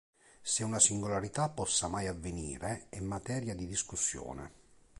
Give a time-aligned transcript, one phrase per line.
[0.41, 4.51] Se una singolarità possa mai avvenire, è materia di discussione.